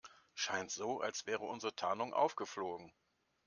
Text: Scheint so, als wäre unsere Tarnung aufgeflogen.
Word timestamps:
Scheint 0.33 0.71
so, 0.71 0.99
als 0.99 1.27
wäre 1.27 1.43
unsere 1.45 1.75
Tarnung 1.75 2.11
aufgeflogen. 2.11 2.91